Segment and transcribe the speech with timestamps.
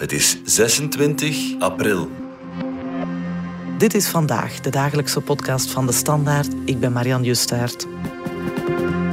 [0.00, 2.08] Het is 26 april.
[3.78, 6.48] Dit is vandaag de dagelijkse podcast van de Standaard.
[6.64, 7.86] Ik ben Marianne Justaert.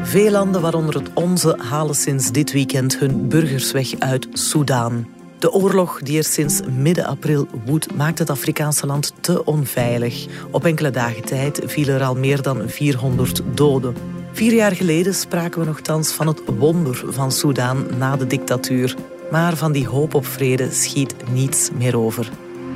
[0.03, 5.07] Veel landen, waaronder het onze, halen sinds dit weekend hun burgers weg uit Soudaan.
[5.39, 10.27] De oorlog die er sinds midden april woedt, maakt het Afrikaanse land te onveilig.
[10.51, 13.95] Op enkele dagen tijd vielen er al meer dan 400 doden.
[14.31, 18.95] Vier jaar geleden spraken we nogthans van het wonder van Soudaan na de dictatuur.
[19.31, 22.29] Maar van die hoop op vrede schiet niets meer over.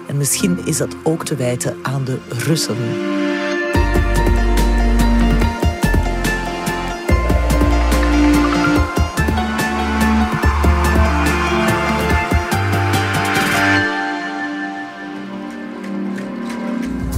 [0.07, 2.75] En misschien is dat ook te wijten aan de Russen.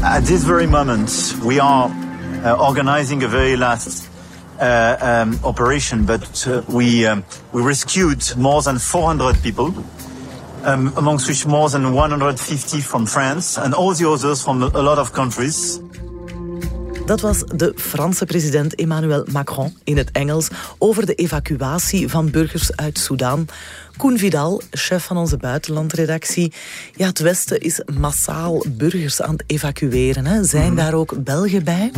[0.02, 1.90] At this very moment, we are
[2.44, 4.13] uh, organizing a very last
[4.60, 9.74] um, operation, but uh, we um, we rescued more than 400 people,
[10.64, 14.98] um, amongst which more than 150 from France and all the others from a lot
[15.00, 15.80] of countries.
[17.06, 22.76] Dat was de Franse president Emmanuel Macron in het Engels over de evacuatie van burgers
[22.76, 23.46] uit Soudaan.
[23.98, 26.54] Koen Vidal, chef van onze buitenlandredactie.
[26.96, 30.26] Ja, het Westen is massaal burgers aan het evacueren.
[30.26, 30.44] Hè.
[30.44, 31.92] Zijn daar ook Belgen bij?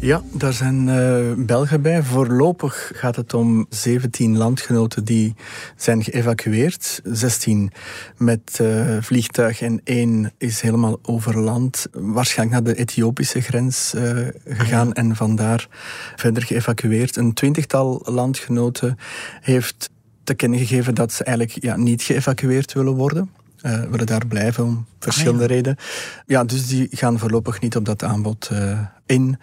[0.00, 2.02] Ja, daar zijn uh, Belgen bij.
[2.02, 5.34] Voorlopig gaat het om 17 landgenoten die
[5.76, 7.00] zijn geëvacueerd.
[7.04, 7.72] 16
[8.16, 11.86] met uh, vliegtuig en één is helemaal over land.
[11.92, 15.68] Waarschijnlijk naar de Ethiopische grens uh, gegaan en vandaar
[16.16, 17.16] verder geëvacueerd.
[17.16, 18.98] Een twintigtal landgenoten
[19.40, 19.90] heeft
[20.24, 23.30] te kennen gegeven dat ze eigenlijk ja, niet geëvacueerd willen worden.
[23.62, 25.54] Uh, willen daar blijven om verschillende Ah, ja.
[25.54, 25.78] redenen.
[26.26, 29.38] Ja, dus die gaan voorlopig niet op dat aanbod uh, in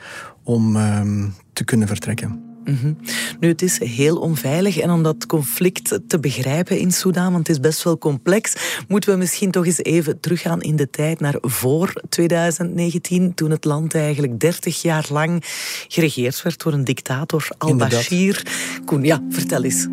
[0.45, 2.45] om um, te kunnen vertrekken.
[2.65, 2.97] Mm -hmm.
[3.39, 7.55] Nu, het is heel onveilig en om dat conflict te begrijpen in Soudaan, want het
[7.55, 8.55] is best wel complex,
[8.87, 13.65] moeten we misschien toch eens even teruggaan in de tijd naar voor 2019, toen het
[13.65, 15.43] land eigenlijk 30 jaar lang
[15.87, 18.45] geregeerd werd door een dictator, al-Bashir.
[18.85, 19.87] Koen, ja, vertel eens.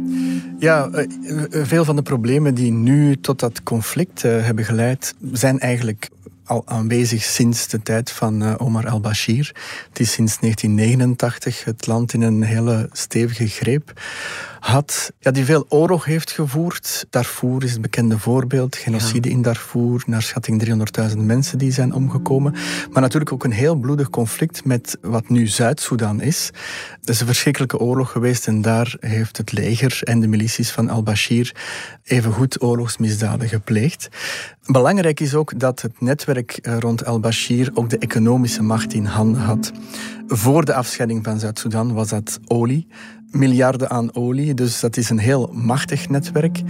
[0.59, 0.91] Ja,
[1.51, 6.09] veel van de problemen die nu tot dat conflict uh, hebben geleid, zijn eigenlijk
[6.53, 9.55] al aanwezig sinds de tijd van uh, Omar al-Bashir.
[9.89, 13.93] Het is sinds 1989 het land in een hele stevige greep
[14.63, 17.07] had, ja, die veel oorlog heeft gevoerd.
[17.11, 18.77] Darfur is het bekende voorbeeld.
[18.77, 19.35] Genocide ja.
[19.35, 22.53] in Darfur, naar schatting 300.000 mensen die zijn omgekomen.
[22.91, 26.51] Maar natuurlijk ook een heel bloedig conflict met wat nu Zuid-Soedan is.
[27.01, 30.89] Het is een verschrikkelijke oorlog geweest en daar heeft het leger en de milities van
[30.89, 31.55] al-Bashir
[32.05, 34.09] evengoed oorlogsmisdaden gepleegd.
[34.67, 39.73] Belangrijk is ook dat het netwerk rond al-Bashir ook de economische macht in handen had.
[40.27, 42.87] Voor de afscheiding van Zuid-Soedan was dat olie,
[43.31, 46.63] miljarden aan olie, dus dat is een heel machtig netwerk.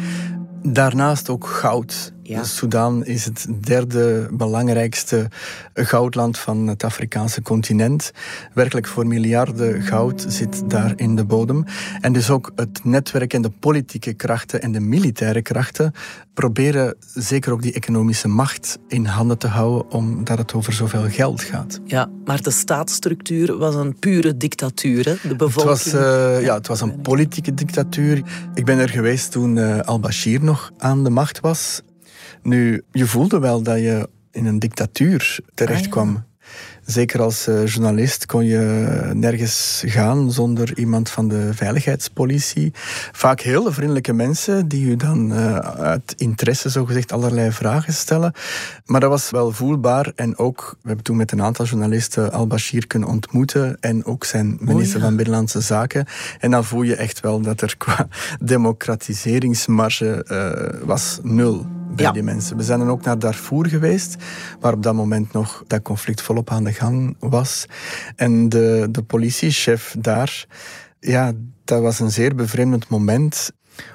[0.62, 2.12] Daarnaast ook goud.
[2.32, 2.44] Ja.
[2.44, 5.28] Soudaan is het derde belangrijkste
[5.74, 8.12] goudland van het Afrikaanse continent.
[8.54, 11.64] Werkelijk voor miljarden goud zit daar in de bodem.
[12.00, 15.92] En dus ook het netwerk en de politieke krachten en de militaire krachten
[16.34, 21.42] proberen zeker ook die economische macht in handen te houden omdat het over zoveel geld
[21.42, 21.80] gaat.
[21.84, 25.04] Ja, maar de staatsstructuur was een pure dictatuur.
[25.04, 25.28] Hè?
[25.28, 25.82] De bevolking...
[25.82, 28.22] Het was, uh, ja, het was een politieke dictatuur.
[28.54, 31.82] Ik ben er geweest toen uh, al-Bashir nog aan de macht was.
[32.42, 36.08] Nu, je voelde wel dat je in een dictatuur terecht kwam.
[36.08, 36.30] Ah, ja.
[36.84, 42.72] Zeker als uh, journalist kon je nergens gaan zonder iemand van de veiligheidspolitie.
[43.12, 48.32] Vaak hele vriendelijke mensen die u dan uh, uit interesse zogezegd allerlei vragen stellen.
[48.84, 50.12] Maar dat was wel voelbaar.
[50.14, 53.76] En ook, we hebben toen met een aantal journalisten al-Bashir kunnen ontmoeten.
[53.80, 55.08] En ook zijn minister oh, ja.
[55.08, 56.06] van Binnenlandse Zaken.
[56.38, 58.08] En dan voel je echt wel dat er qua
[58.40, 62.12] democratiseringsmarge uh, was nul bij ja.
[62.12, 62.56] die mensen.
[62.56, 64.16] We zijn dan ook naar Darfur geweest,
[64.60, 67.66] waar op dat moment nog dat conflict volop aan de gang was.
[68.16, 70.46] En de, de politiechef daar,
[71.00, 71.32] ja,
[71.64, 73.50] dat was een zeer bevreemdend moment.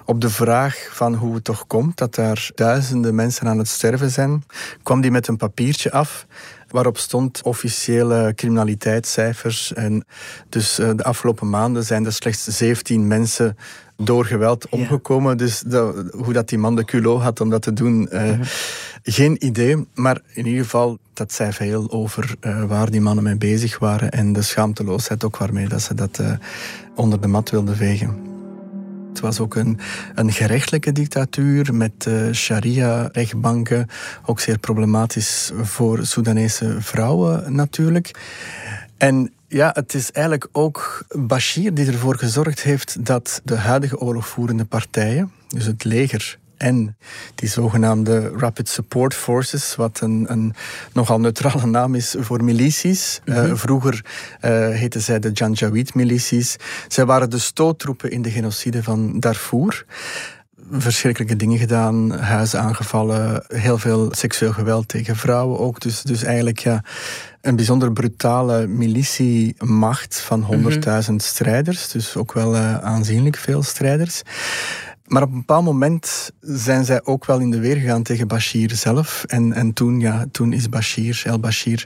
[0.06, 4.12] Op de vraag van hoe het toch komt dat daar duizenden mensen aan het sterven
[4.12, 4.44] zijn,
[4.84, 6.26] kwam die met een papiertje af
[6.70, 9.74] waarop stond officiële criminaliteitscijfers.
[9.74, 10.06] En
[10.50, 13.58] dus uh, de afgelopen maanden zijn er slechts 17 mensen
[13.96, 15.32] door geweld omgekomen.
[15.32, 15.36] Ja.
[15.36, 18.44] Dus dat, hoe dat die man de culot had om dat te doen, uh, mm-hmm.
[19.04, 19.88] geen idee.
[19.94, 24.12] Maar in ieder geval, dat zei veel over uh, waar die mannen mee bezig waren
[24.12, 26.22] en de schaamteloosheid ook waarmee dat ze dat
[26.96, 28.37] onder de mat wilden vegen.
[29.18, 29.80] Het was ook een,
[30.16, 33.88] een gerechtelijke dictatuur met uh, sharia-rechtbanken.
[34.26, 38.12] Ook zeer problematisch voor Soedanese vrouwen natuurlijk.
[38.98, 44.66] En ja, het is eigenlijk ook Bashir die ervoor gezorgd heeft dat de huidige oorlogvoerende
[44.66, 46.98] partijen, dus het leger en
[47.36, 50.54] die zogenaamde Rapid Support Forces, wat een, een
[50.94, 53.22] nogal neutrale naam is voor milities.
[53.26, 54.06] Mm vroeger
[54.42, 56.56] uh, heten zij de Janjaweed-milities.
[56.88, 59.86] Zij waren de stoottroepen in de genocide van Darfur
[60.72, 65.80] verschrikkelijke dingen gedaan, huizen aangevallen, heel veel seksueel geweld tegen vrouwen ook.
[65.80, 66.84] Dus, dus eigenlijk ja,
[67.42, 70.50] een bijzonder brutale militiemacht van 100.000
[70.90, 71.18] mhm.
[71.18, 74.22] strijders, dus ook wel uh, aanzienlijk veel strijders.
[75.08, 78.76] Maar op een bepaald moment zijn zij ook wel in de weer gegaan tegen Bashir
[78.76, 79.24] zelf.
[79.28, 81.86] En, en toen, ja, toen is Bashir, El Bashir,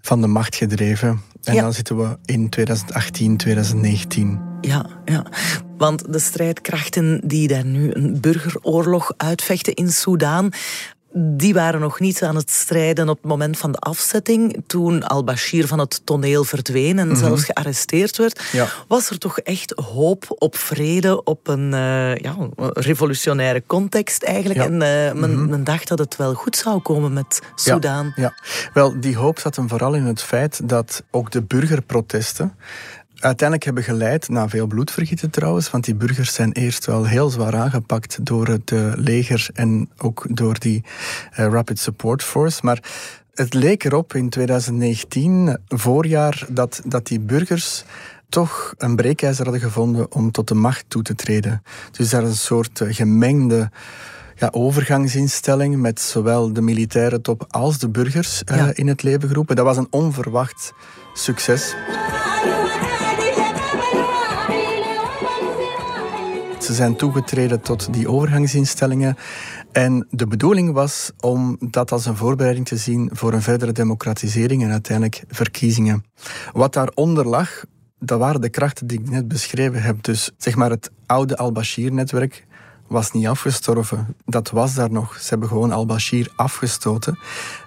[0.00, 1.20] van de macht gedreven.
[1.42, 4.40] En dan zitten we in 2018, 2019.
[4.60, 5.26] Ja, ja,
[5.76, 10.50] want de strijdkrachten die daar nu een burgeroorlog uitvechten in Soudaan,
[11.18, 14.62] die waren nog niet aan het strijden op het moment van de afzetting.
[14.66, 17.16] Toen al-Bashir van het toneel verdween en mhm.
[17.16, 18.40] zelfs gearresteerd werd,
[18.88, 22.36] was er toch echt hoop op vrede, op een uh, ja,
[22.72, 24.60] revolutionaire context eigenlijk.
[24.60, 24.78] En uh,
[25.20, 25.48] men, mhm.
[25.48, 28.12] men, dacht dat het wel goed zou komen met Soudaan.
[28.16, 28.34] Ja, ja,
[28.72, 32.54] wel, die hoop zat hem vooral in het feit dat ook de burgerprotesten
[33.26, 37.56] uiteindelijk hebben geleid naar veel bloedvergieten trouwens, want die burgers zijn eerst wel heel zwaar
[37.56, 42.60] aangepakt door het uh, leger en ook door die uh, Rapid Support Force.
[42.62, 42.82] Maar
[43.34, 47.84] het leek erop in 2019, voorjaar, dat, dat die burgers
[48.28, 51.62] toch een breekijzer hadden gevonden om tot de macht toe te treden.
[51.90, 53.70] Dus daar is een soort uh, gemengde
[54.34, 58.70] ja, overgangsinstelling met zowel de militaire top als de burgers ja.
[58.74, 59.56] in het leven geroepen.
[59.56, 60.72] Dat was een onverwacht
[61.14, 61.74] succes.
[66.66, 69.16] Ze zijn toegetreden tot die overgangsinstellingen.
[69.72, 74.62] En de bedoeling was om dat als een voorbereiding te zien voor een verdere democratisering
[74.62, 76.04] en uiteindelijk verkiezingen.
[76.52, 77.64] Wat daaronder lag,
[77.98, 80.02] dat waren de krachten die ik net beschreven heb.
[80.02, 82.46] Dus zeg maar het oude al-Bashir-netwerk
[82.86, 84.16] was niet afgestorven.
[84.24, 85.18] Dat was daar nog.
[85.20, 87.18] Ze hebben gewoon al-Bashir afgestoten.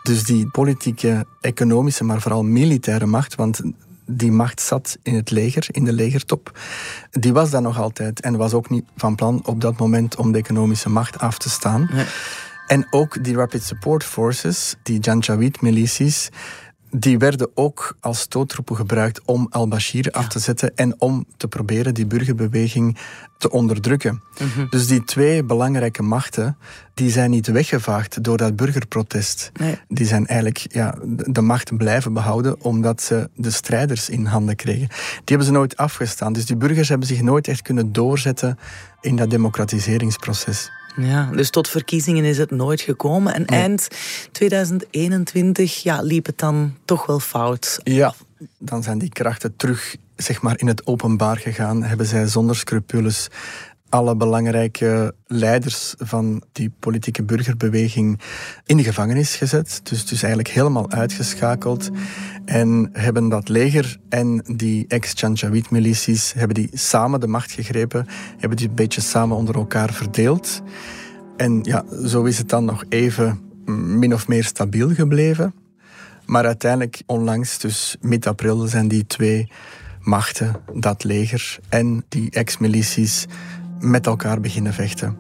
[0.03, 3.61] Dus die politieke, economische, maar vooral militaire macht, want
[4.09, 6.59] die macht zat in het leger, in de legertop,
[7.11, 10.31] die was daar nog altijd en was ook niet van plan op dat moment om
[10.31, 11.89] de economische macht af te staan.
[12.67, 16.29] En ook die Rapid Support Forces, die Janjaweed-milities,
[16.91, 21.93] die werden ook als stoottroepen gebruikt om al-Bashir af te zetten en om te proberen
[21.93, 22.97] die burgerbeweging
[23.37, 24.23] te onderdrukken.
[24.39, 24.69] Mhm.
[24.69, 26.57] Dus die twee belangrijke machten,
[26.93, 29.51] die zijn niet weggevaagd door dat burgerprotest.
[29.87, 34.87] Die zijn eigenlijk ja, de macht blijven behouden omdat ze de strijders in handen kregen.
[34.87, 36.33] Die hebben ze nooit afgestaan.
[36.33, 38.57] Dus die burgers hebben zich nooit echt kunnen doorzetten
[39.01, 40.69] in dat democratiseringsproces.
[40.95, 43.33] Ja, dus tot verkiezingen is het nooit gekomen.
[43.33, 43.87] En eind
[44.31, 47.79] 2021 ja, liep het dan toch wel fout.
[47.83, 48.13] Ja,
[48.57, 51.83] dan zijn die krachten terug zeg maar, in het openbaar gegaan.
[51.83, 53.27] Hebben zij zonder scrupules
[53.89, 58.19] alle belangrijke leiders van die politieke burgerbeweging
[58.65, 59.79] in de gevangenis gezet.
[59.83, 61.89] Dus, dus eigenlijk helemaal uitgeschakeld.
[62.45, 68.07] En hebben dat leger en die ex-Janjaweed-milities hebben die samen de macht gegrepen,
[68.37, 70.61] hebben die een beetje samen onder elkaar verdeeld.
[71.37, 75.53] En ja, zo is het dan nog even min of meer stabiel gebleven.
[76.25, 79.51] Maar uiteindelijk, onlangs, dus mid-april, zijn die twee
[80.01, 83.25] machten, dat leger en die ex-milities,
[83.79, 85.17] met elkaar beginnen vechten.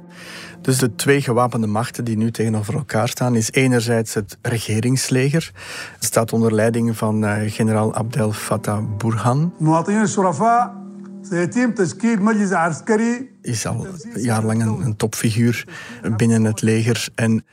[0.61, 5.51] Dus de twee gewapende machten die nu tegenover elkaar staan, is enerzijds het regeringsleger.
[5.93, 9.53] Het staat onder leiding van uh, generaal Abdel Fattah Burhan.
[13.41, 15.67] Is al jarenlang een, een topfiguur
[16.17, 17.07] binnen het leger.
[17.15, 17.45] En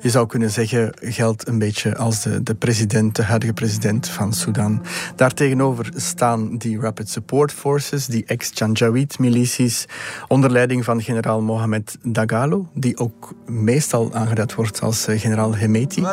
[0.00, 4.32] je zou kunnen zeggen, geldt een beetje als de, de president, de huidige president van
[4.32, 4.82] Sudan.
[5.16, 9.86] Daartegenover staan die Rapid Support Forces, die ex-Janjaweed-milities,
[10.28, 16.06] onder leiding van generaal Mohamed Dagalo, die ook meestal aangeduid wordt als eh, generaal Hemeti.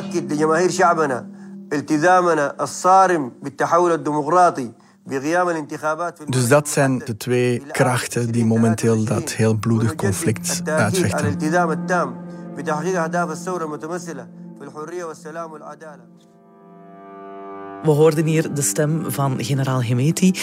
[6.29, 11.37] Dus dat zijn de twee krachten die momenteel dat heel bloedig conflict uitvechten.
[12.56, 14.28] بتحقيق أهداف الثورة المتمثلة
[14.58, 16.04] في الحرية والسلام والعدالة.
[17.82, 20.34] We hoorden hier de stem van generaal Hemeti.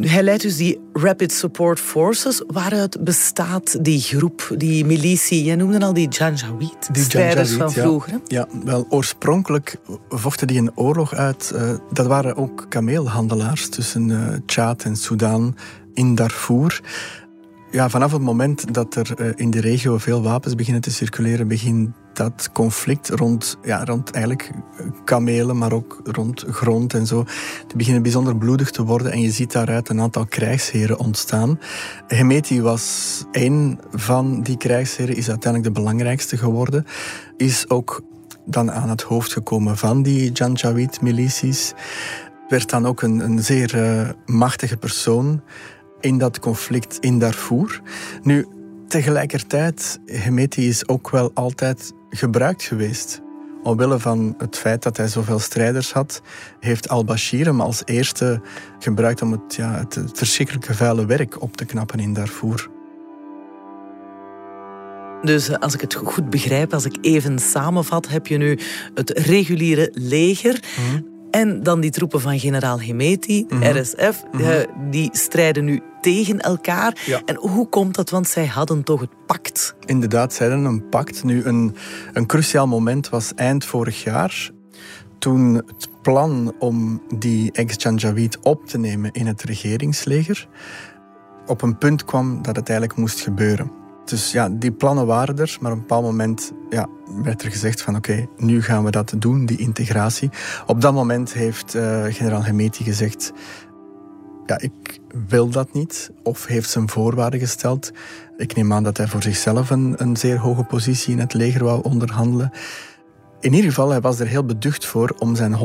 [0.00, 2.42] Hij leidt dus die Rapid Support Forces.
[2.46, 5.44] Waaruit bestaat die groep, die militie?
[5.44, 8.20] Jij noemde al die Janjaweed, die strijders van vroeger.
[8.26, 8.46] Ja.
[8.64, 9.76] wel oorspronkelijk
[10.08, 11.52] vochten die een oorlog uit.
[11.54, 15.56] Uh, dat waren ook kameelhandelaars tussen uh, Tjaad en Soudaan
[15.94, 16.80] in Darfur
[17.71, 21.47] ja, vanaf het moment dat er eh, in de regio veel wapens beginnen te circuleren,
[21.47, 24.51] begint dat conflict rond, ja, rond eigenlijk
[25.03, 27.23] kamelen, maar ook rond grond en zo,
[27.67, 29.11] te beginnen bijzonder bloedig te worden.
[29.11, 31.59] En je ziet daaruit een aantal krijgsheren ontstaan.
[32.07, 36.85] Hemeti was één van die krijgsheren, is uiteindelijk de belangrijkste geworden.
[37.37, 38.01] Is ook
[38.45, 41.73] dan aan het hoofd gekomen van die Janjaweed-milities.
[42.47, 45.41] Werd dan ook een, een zeer uh, machtige persoon
[46.01, 47.81] in dat conflict in Darfur.
[48.23, 48.45] Nu,
[48.87, 53.21] tegelijkertijd, Hemeti is ook wel altijd gebruikt geweest.
[53.63, 56.21] Omwille van het feit dat hij zoveel strijders had,
[56.59, 58.41] heeft al-Bashir hem als eerste
[58.79, 62.69] gebruikt om het, ja, het, het verschrikkelijke vuile werk op te knappen in Darfur.
[65.21, 68.59] Dus eh, als ik het goed begrijp, als ik even samenvat, heb je nu
[68.93, 70.59] het reguliere leger.
[70.77, 71.10] Mhm.
[71.31, 73.77] En dan die troepen van generaal Hemeti, mhm.
[73.77, 74.65] RSF, mhm.
[74.89, 77.21] Die strijden nu tegen elkaar.
[77.25, 78.09] En hoe komt dat?
[78.09, 79.75] Want zij hadden toch het pact?
[79.85, 81.23] Inderdaad, zij hadden een pact.
[81.23, 81.75] Nu, een,
[82.13, 84.49] een cruciaal moment was eind vorig jaar.
[85.19, 90.47] Toen het plan om die ex-Janjaweed op te nemen in het regeringsleger
[91.45, 93.80] op een punt kwam dat het eigenlijk moest gebeuren.
[94.11, 96.87] Dus ja, die plannen waren er, maar op een bepaald moment ja,
[97.23, 100.29] werd er gezegd van oké, nu gaan we dat doen, die integratie.
[100.65, 103.31] Op dat moment heeft uh, generaal Hemeti gezegd,
[104.45, 107.91] ja, ik wil dat niet, of heeft zijn voorwaarden gesteld.
[108.37, 111.63] Ik neem aan dat hij voor zichzelf een, een zeer hoge positie in het leger
[111.63, 112.51] wou onderhandelen.
[113.39, 115.57] In ieder geval, hij was er heel beducht voor om zijn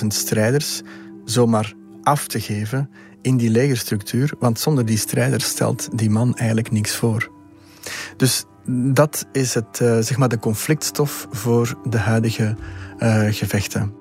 [0.00, 0.82] 100.000 strijders
[1.24, 2.90] zomaar af te geven
[3.22, 7.31] in die legerstructuur, want zonder die strijders stelt die man eigenlijk niks voor.
[8.16, 12.56] Dus dat is het, uh, zeg maar de conflictstof voor de huidige
[12.98, 13.94] uh, gevechten.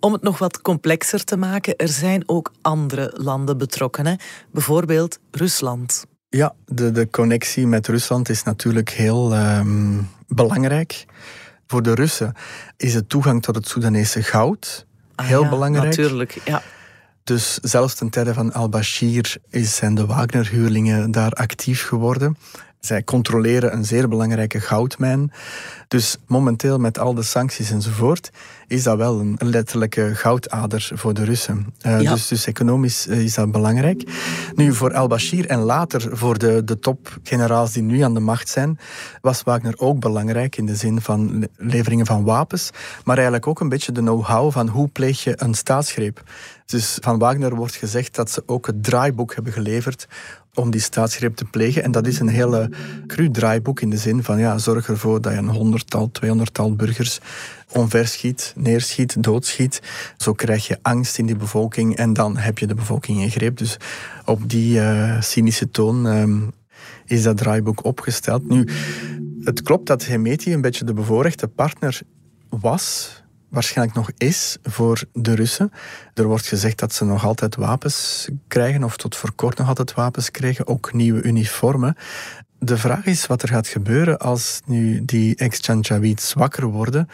[0.00, 4.06] Om het nog wat complexer te maken, er zijn ook andere landen betrokken.
[4.06, 4.14] Hè?
[4.52, 6.06] Bijvoorbeeld Rusland.
[6.28, 11.04] Ja, de, de connectie met Rusland is natuurlijk heel um, belangrijk.
[11.66, 12.34] Voor de Russen
[12.76, 15.86] is het toegang tot het Soedanese goud ah, heel ja, belangrijk.
[15.86, 16.62] Natuurlijk, ja.
[17.24, 22.36] Dus zelfs ten tijde van al-Bashir zijn de Wagner-huurlingen daar actief geworden.
[22.80, 25.32] Zij controleren een zeer belangrijke goudmijn.
[25.88, 28.30] Dus momenteel met al de sancties enzovoort
[28.66, 31.66] is dat wel een letterlijke goudader voor de Russen.
[31.86, 34.02] Uh, dus, dus economisch eh, is dat belangrijk.
[34.54, 38.78] Nu, voor al-Bashir en later voor de, de topgeneraals die nu aan de macht zijn,
[39.20, 42.70] was Wagner ook belangrijk in de zin van leveringen van wapens,
[43.04, 46.22] maar eigenlijk ook een beetje de know-how van hoe pleeg je een staatsgreep.
[46.66, 50.06] Dus van Wagner wordt gezegd dat ze ook het draaiboek hebben geleverd
[50.54, 51.82] om die staatsgreep te plegen.
[51.82, 52.70] En dat is een hele
[53.06, 57.18] cru draaiboek in de zin van ja, zorg ervoor dat je een honderdtal, tweehonderdtal burgers
[57.72, 59.82] onverschiet, neerschiet, doodschiet.
[60.16, 63.56] Zo krijg je angst in die bevolking en dan heb je de bevolking in greep.
[63.56, 63.76] Dus
[64.24, 66.52] op die uh, cynische toon um,
[67.06, 68.48] is dat draaiboek opgesteld.
[68.48, 68.68] Nu,
[69.40, 72.00] het klopt dat Hemeti een beetje de bevoorrechte partner
[72.48, 73.19] was
[73.50, 75.72] waarschijnlijk nog is voor de Russen.
[76.14, 79.94] Er wordt gezegd dat ze nog altijd wapens krijgen, of tot voor kort nog altijd
[79.94, 81.96] wapens krijgen, ook nieuwe uniformen.
[82.58, 87.08] De vraag is wat er gaat gebeuren als nu die ex-Janjaweeds zwakker worden.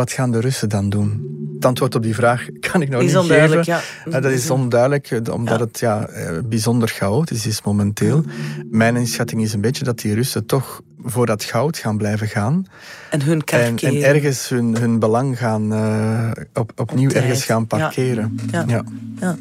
[0.00, 1.38] Wat gaan de Russen dan doen?
[1.54, 3.62] Het antwoord op die vraag kan ik nog niet geven.
[3.64, 3.80] Ja.
[4.04, 8.24] Eh, dat is onduidelijk, eh, omdat het ja, eh, bijzonder chaotisch is momenteel.
[8.70, 12.66] Mijn inschatting is een beetje dat die Russen toch voor dat goud gaan blijven gaan.
[13.10, 18.38] En hun en, en, ergens hun, hun belang gaan, uh, op, opnieuw ergens gaan parkeren.
[18.50, 18.64] Ja.
[18.66, 18.84] Ja.
[19.20, 19.36] ja.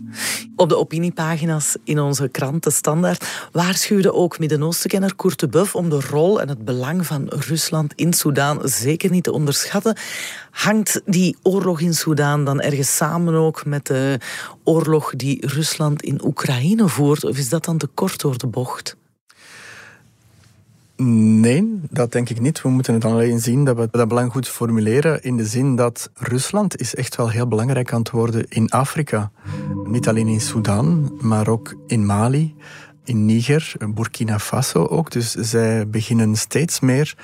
[0.55, 5.13] Op de opiniepagina's in onze krant De Standaard waarschuwde ook Midden-Oostenkenner
[5.49, 9.97] Buff om de rol en het belang van Rusland in Soedan zeker niet te onderschatten.
[10.51, 14.19] Hangt die oorlog in Soedan dan ergens samen ook met de
[14.63, 17.23] oorlog die Rusland in Oekraïne voert?
[17.23, 18.97] Of is dat dan te kort door de bocht?
[21.05, 22.61] Nee, dat denk ik niet.
[22.61, 26.09] We moeten het alleen zien dat we dat belang goed formuleren in de zin dat
[26.13, 29.31] Rusland is echt wel heel belangrijk aan het worden in Afrika.
[29.83, 32.55] Niet alleen in Sudan, maar ook in Mali,
[33.03, 35.11] in Niger, Burkina Faso ook.
[35.11, 37.15] Dus zij beginnen steeds meer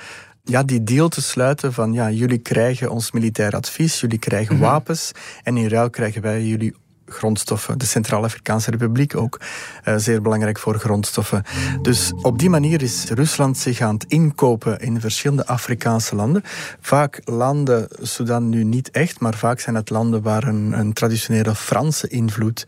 [0.48, 4.64] ja, die deal te sluiten van ja, jullie krijgen ons militair advies, jullie krijgen mhm.
[4.64, 5.12] wapens
[5.42, 6.74] en in ruil krijgen wij jullie
[7.06, 7.78] grondstoffen.
[7.78, 9.40] De Centraal-Afrikaanse Republiek ook
[9.84, 11.42] uh, zeer belangrijk voor grondstoffen.
[11.82, 16.42] Dus op die manier is Rusland zich aan het inkopen in verschillende Afrikaanse landen.
[16.80, 21.54] Vaak landen, Sudan nu niet echt, maar vaak zijn het landen waar een, een traditionele
[21.54, 22.66] Franse invloed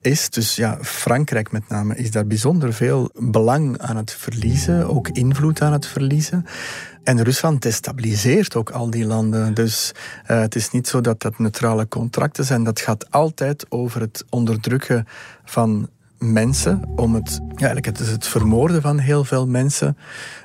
[0.00, 0.30] is.
[0.30, 5.62] Dus ja, Frankrijk met name is daar bijzonder veel belang aan het verliezen, ook invloed
[5.62, 6.46] aan het verliezen.
[7.08, 9.54] En Rusland destabiliseert ook al die landen.
[9.54, 9.92] Dus
[10.30, 12.64] uh, het is niet zo dat dat neutrale contracten zijn.
[12.64, 15.06] Dat gaat altijd over het onderdrukken
[15.44, 15.88] van
[16.18, 19.96] mensen, om het, ja, eigenlijk het, is het vermoorden van heel veel mensen,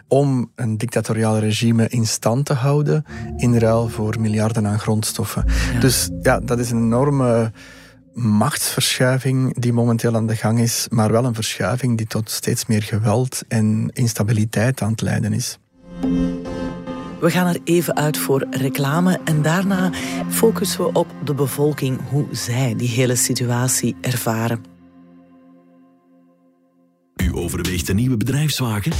[0.07, 3.05] om een dictatoriaal regime in stand te houden
[3.37, 5.45] in ruil voor miljarden aan grondstoffen.
[5.79, 7.51] Dus ja, dat is een enorme
[8.13, 12.83] machtsverschuiving die momenteel aan de gang is, maar wel een verschuiving die tot steeds meer
[12.83, 15.57] geweld en instabiliteit aan het leiden is.
[17.19, 19.91] We gaan er even uit voor reclame en daarna
[20.29, 24.63] focussen we op de bevolking, hoe zij die hele situatie ervaren.
[27.15, 28.91] U overweegt een nieuwe bedrijfswagen?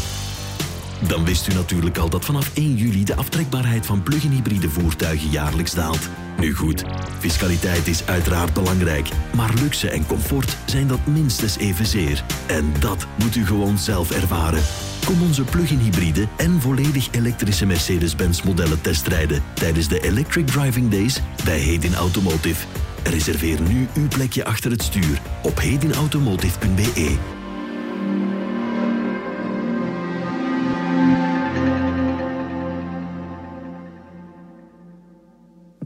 [1.08, 5.30] Dan wist u natuurlijk al dat vanaf 1 juli de aftrekbaarheid van plug-in hybride voertuigen
[5.30, 6.10] jaarlijks daalt.
[6.38, 6.84] Nu goed,
[7.20, 12.24] fiscaliteit is uiteraard belangrijk, maar luxe en comfort zijn dat minstens evenzeer.
[12.48, 14.64] En dat moet u gewoon zelf ervaren.
[15.06, 21.22] Kom onze plug-in hybride en volledig elektrische Mercedes-Benz modellen testrijden tijdens de Electric Driving Days
[21.44, 22.66] bij Hedin Automotive.
[23.04, 27.33] Reserveer nu uw plekje achter het stuur op hedinautomotive.be.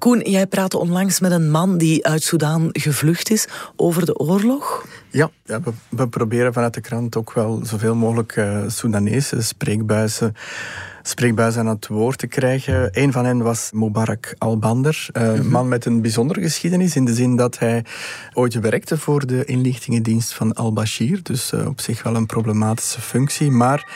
[0.08, 4.86] Koen, jij praatte onlangs met een man die uit Soudaan gevlucht is over de oorlog.
[5.10, 10.36] Ja, ja we, we, proberen vanuit de krant ook wel zoveel mogelijk uh, Soedanese spreekbuizen,
[11.02, 12.90] spreekbuizen aan het woord te krijgen.
[12.92, 17.14] Een van hen was Mubarak al-Bandar, uh, een man met een bijzondere geschiedenis in de
[17.14, 17.86] zin dat hij
[18.34, 21.20] ooit werkte voor de inlichtingendienst van al-Bashir.
[21.24, 23.88] Dus uh, op zich wel een problematische functie, maar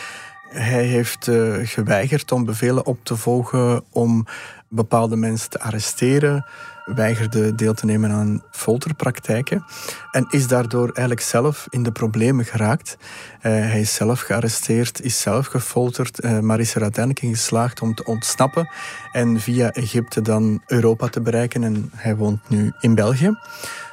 [0.49, 1.29] hij heeft
[1.63, 4.25] geweigerd om bevelen op te volgen om
[4.71, 6.45] bepaalde mensen te arresteren,
[6.85, 9.65] weigerde deel te nemen aan folterpraktijken.
[10.11, 12.97] En is daardoor eigenlijk zelf in de problemen geraakt.
[12.99, 17.81] Uh, hij is zelf gearresteerd, is zelf gefolterd, uh, maar is er uiteindelijk in geslaagd
[17.81, 18.69] om te ontsnappen
[19.11, 21.63] en via Egypte dan Europa te bereiken.
[21.63, 23.37] En hij woont nu in België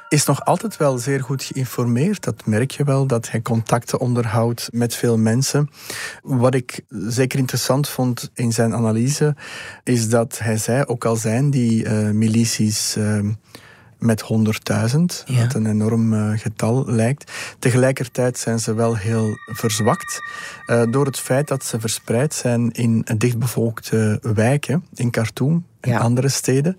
[0.09, 2.25] is nog altijd wel zeer goed geïnformeerd.
[2.25, 5.71] Dat merk je wel, dat hij contacten onderhoudt met veel mensen.
[6.23, 9.37] Wat ik zeker interessant vond in zijn analyse,
[9.85, 12.97] is dat hij zei, ook al zijn die uh, milities...
[12.97, 13.19] Uh,
[13.99, 14.29] met 100.000,
[15.39, 17.33] wat een enorm uh, getal lijkt.
[17.59, 20.23] Tegelijkertijd zijn ze wel heel verzwakt
[20.67, 25.99] uh, door het feit dat ze verspreid zijn in dichtbevolkte wijken, in Khartoum, ja.
[25.99, 26.79] andere steden.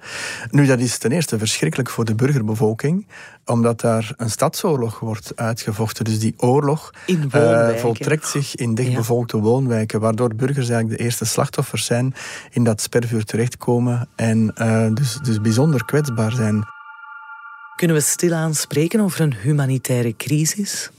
[0.51, 3.07] Nu, dat is ten eerste verschrikkelijk voor de burgerbevolking,
[3.45, 6.05] omdat daar een stadsoorlog wordt uitgevochten.
[6.05, 9.43] Dus die oorlog uh, voltrekt zich in dichtbevolkte ja.
[9.43, 12.13] woonwijken, waardoor burgers eigenlijk de eerste slachtoffers zijn,
[12.51, 16.77] in dat spervuur terechtkomen en uh, dus, dus bijzonder kwetsbaar zijn.
[17.79, 20.89] Kunnen we stilaan spreken over een humanitaire crisis?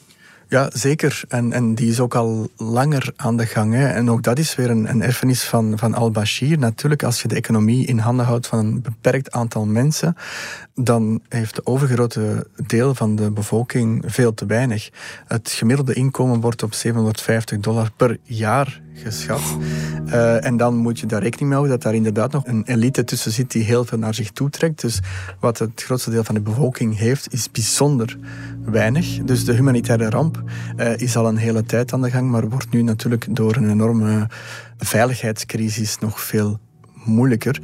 [0.49, 1.23] Ja, zeker.
[1.29, 3.75] En, en die is ook al langer aan de gang.
[3.75, 3.87] Hè.
[3.87, 6.59] En ook dat is weer een, een erfenis van, van al-Bashir.
[6.59, 10.17] Natuurlijk, als je de economie in handen houdt van een beperkt aantal mensen,
[10.75, 14.91] dan heeft de overgrote deel van de bevolking veel te weinig.
[15.27, 19.57] Het gemiddelde inkomen wordt op 750 dollar per jaar geschat.
[20.07, 23.05] Uh, en dan moet je daar rekening mee houden dat daar inderdaad nog een elite
[23.05, 24.81] tussen zit die heel veel naar zich toe trekt.
[24.81, 25.01] Dus
[25.41, 28.19] wat het grootste deel van de bevolking heeft, is bijzonder
[28.65, 29.19] weinig.
[29.25, 30.43] Dus de humanitaire ramp
[30.77, 33.71] uh, is al een hele tijd aan de gang, maar wordt nu natuurlijk door een
[33.71, 34.29] enorme
[34.79, 36.59] veiligheidscrisis nog veel
[37.05, 37.61] moeilijker.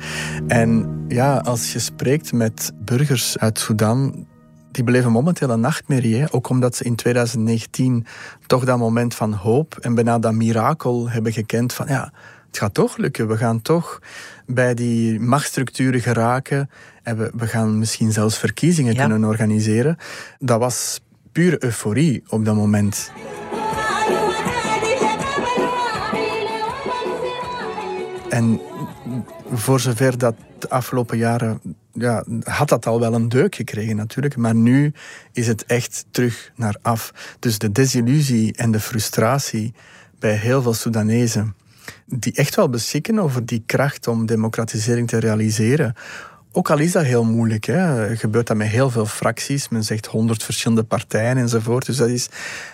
[0.46, 4.26] En ja, als je spreekt met burgers uit Sudan,
[4.76, 6.16] die beleven momenteel een nachtmerrie.
[6.16, 6.32] Hè?
[6.32, 8.06] Ook omdat ze in 2019
[8.46, 12.12] toch dat moment van hoop en bijna dat mirakel hebben gekend van ja,
[12.46, 13.28] het gaat toch lukken.
[13.28, 14.00] We gaan toch
[14.46, 16.70] bij die machtsstructuren geraken
[17.02, 19.00] en we, we gaan misschien zelfs verkiezingen ja.
[19.00, 19.96] kunnen organiseren.
[20.38, 21.00] Dat was
[21.32, 23.12] pure euforie op dat moment.
[28.28, 28.60] En
[29.52, 31.60] voor zover dat de afgelopen jaren
[31.98, 34.92] ja, had dat al wel een deuk gekregen natuurlijk, maar nu
[35.32, 37.12] is het echt terug naar af.
[37.38, 39.74] Dus de desillusie en de frustratie
[40.18, 41.54] bij heel veel Soedanezen,
[42.06, 45.94] die echt wel beschikken over die kracht om democratisering te realiseren.
[46.52, 48.16] Ook al is dat heel moeilijk, hè.
[48.16, 51.86] gebeurt dat met heel veel fracties, men zegt honderd verschillende partijen enzovoort.
[51.86, 52.28] Dus dat is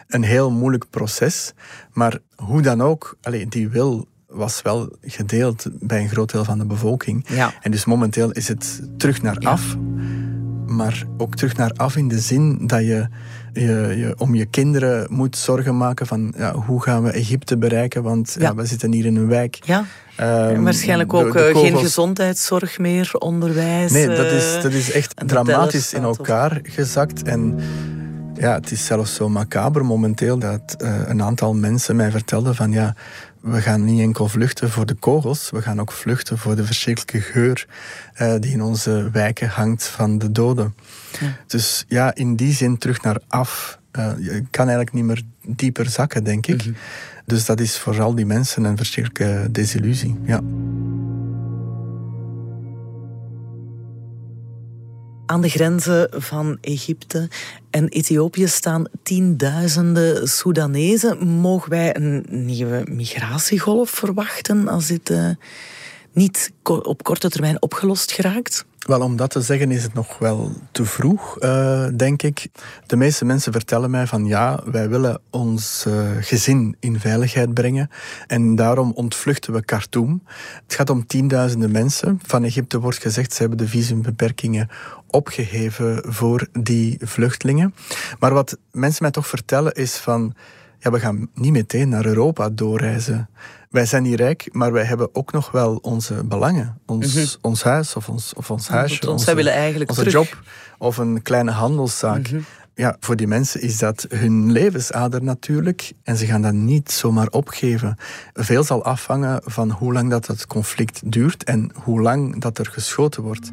[0.08, 1.52] een heel moeilijk proces.
[1.92, 6.58] Maar hoe dan ook, allez, die wil was wel gedeeld bij een groot deel van
[6.58, 7.24] de bevolking.
[7.28, 7.52] Ja.
[7.60, 9.76] En dus momenteel is het terug naar af.
[10.66, 13.08] Maar ook terug naar af in de zin dat je,
[13.52, 18.02] je, je om je kinderen moet zorgen maken van ja, hoe gaan we Egypte bereiken,
[18.02, 18.54] want ja.
[18.54, 19.58] we zitten hier in een wijk.
[19.64, 19.84] Ja.
[20.50, 23.92] Um, waarschijnlijk ook de, de geen gezondheidszorg meer, onderwijs.
[23.92, 27.22] Nee, dat is, dat is echt dramatisch in elkaaf gezakt.
[27.22, 27.58] En
[28.34, 32.72] Ja, het is zelfs zo macaber momenteel dat uh, een aantal mensen mij vertelden van
[32.72, 32.94] ja,
[33.42, 37.20] we gaan niet enkel vluchten voor de kogels, we gaan ook vluchten voor de verschrikkelijke
[37.20, 37.66] geur
[38.20, 40.74] uh, die in onze wijken hangt van de doden.
[41.20, 41.37] Ja.
[41.46, 43.78] Dus ja, in die zin terug naar af.
[43.98, 46.64] Uh, je kan eigenlijk niet meer dieper zakken, denk ik.
[46.64, 46.76] Mm -hmm.
[47.24, 50.18] Dus dat is voor al die mensen een verschrikkelijke desillusie.
[50.24, 50.40] Ja.
[55.32, 57.28] Aan de grenzen van Egypte
[57.70, 61.26] en Ethiopië staan tienduizenden Soedanezen.
[61.26, 65.28] Mogen wij een nieuwe migratiegolf verwachten als dit uh,
[66.12, 68.64] niet op korte termijn opgelost geraakt?
[68.82, 72.48] Wel, om dat te zeggen is het nog wel te vroeg, uh, denk ik.
[72.86, 77.90] De meeste mensen vertellen mij van ja, wij willen ons uh, gezin in veiligheid brengen
[78.26, 80.22] en daarom ontvluchten we Khartoum.
[80.64, 82.20] Het gaat om tienduizenden mensen.
[82.22, 84.68] Van Egypte wordt gezegd, ze hebben de visumbeperkingen
[85.06, 87.74] opgeheven voor die vluchtelingen.
[88.18, 90.34] Maar wat mensen mij toch vertellen is van
[90.82, 93.28] ja, we gaan niet meteen naar Europa doorreizen.
[93.70, 96.78] Wij zijn niet rijk, maar wij hebben ook nog wel onze belangen.
[96.86, 97.28] Ons, mm -hmm.
[97.40, 99.10] ons huis of ons, of ons huisje.
[99.10, 100.30] Onze, wij willen eigenlijk onze terug.
[100.30, 100.42] job
[100.78, 102.30] of een kleine handelszaak.
[102.30, 102.44] Mm -hmm.
[102.74, 105.92] Ja, voor die mensen is dat hun levensader natuurlijk.
[106.02, 107.96] En ze gaan dat niet zomaar opgeven.
[108.32, 112.66] Veel zal afhangen van hoe lang dat het conflict duurt en hoe lang dat er
[112.66, 113.50] geschoten wordt.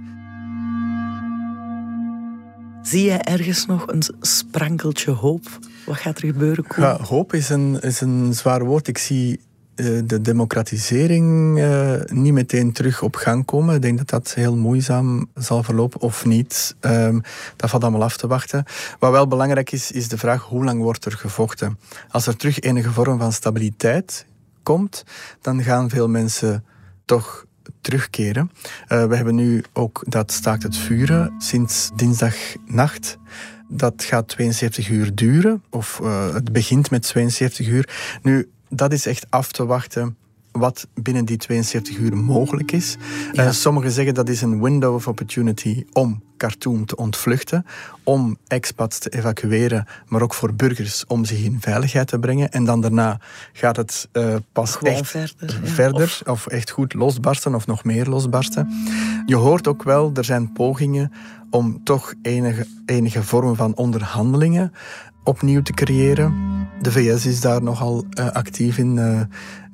[2.82, 5.60] Zie jij ergens nog een sprankeltje hoop?
[5.86, 6.66] Wat gaat er gebeuren?
[6.78, 8.88] Ja, hoop is een, is een zwaar woord.
[8.88, 9.40] Ik zie
[9.76, 13.76] uh, de democratisering uh, niet meteen terug op gang komen.
[13.76, 16.76] Ik denk dat dat heel moeizaam zal verlopen of niet.
[16.82, 17.22] Um,
[17.56, 18.64] dat valt allemaal af te wachten.
[19.00, 21.80] Wat wel belangrijk is, is de vraag hoe lang wordt er gevochten.
[22.10, 24.26] Als er terug enige vorm van stabiliteit
[24.64, 25.04] komt,
[25.42, 26.64] dan gaan veel mensen
[27.06, 27.46] toch
[27.82, 28.52] terugkeren.
[28.88, 33.18] Uh, we hebben nu ook dat staakt het vuren sinds dinsdagnacht.
[33.68, 37.90] Dat gaat 72 uur duren, of uh, het begint met 72 uur.
[38.22, 40.18] Nu, dat is echt af te wachten
[40.60, 42.98] wat binnen die 72 uur mogelijk is.
[43.32, 43.46] Ja.
[43.46, 47.66] Uh, sommigen zeggen dat is een window of opportunity om Khartoum te ontvluchten,
[48.04, 52.52] om expats te evacueren, maar ook voor burgers om zich in veiligheid te brengen.
[52.52, 53.20] En dan daarna
[53.54, 55.70] gaat het uh, pas Gewoon echt verder, ja.
[55.70, 56.22] verder of...
[56.26, 58.70] of echt goed losbarsten of nog meer losbarsten.
[59.26, 61.12] Je hoort ook wel, er zijn pogingen
[61.50, 64.74] om toch enige, enige vorm van onderhandelingen
[65.24, 66.59] opnieuw te creëren.
[66.82, 68.96] De VS is daar nogal uh, actief in.
[68.96, 69.22] Uh,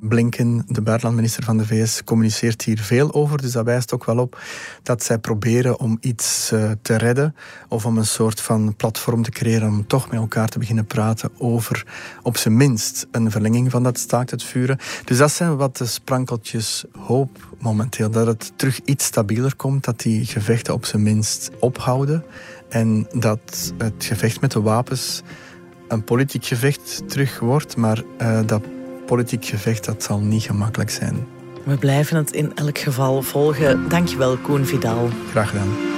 [0.08, 3.42] Blinken, de buitenlandminister van de VS, communiceert hier veel over.
[3.42, 4.42] Dus dat wijst ook wel op
[4.84, 7.36] dat zij proberen om iets uh, te redden.
[7.68, 11.30] Of om een soort van platform te creëren om toch met elkaar te beginnen praten
[11.38, 11.86] over
[12.22, 14.78] op zijn minst een verlenging van dat staakt het vuren.
[15.06, 18.10] Dus dat zijn wat de sprankeltjes hoop momenteel.
[18.10, 22.24] Dat het terug iets stabieler komt, dat die gevechten op zijn minst ophouden.
[22.70, 25.24] En dat het gevecht met de wapens
[25.88, 28.62] een politiek gevecht terug wordt, maar uh, dat
[29.06, 31.28] politiek gevecht dat zal niet gemakkelijk zijn.
[31.64, 33.90] We blijven het in elk geval volgen.
[33.90, 35.10] Dankjewel, Koen Vidal.
[35.32, 35.96] Graag gedaan.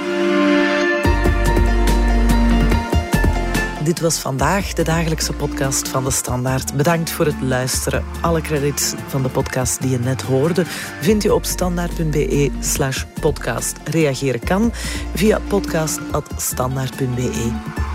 [3.88, 6.76] Dit was vandaag de dagelijkse podcast van de Standaard.
[6.76, 8.04] Bedankt voor het luisteren.
[8.20, 10.62] Alle credits van de podcast die je net hoorde
[11.00, 13.76] vind je op standaard.be slash podcast.
[13.84, 14.70] Reageren kan
[15.14, 17.87] via podcast.standaard.be.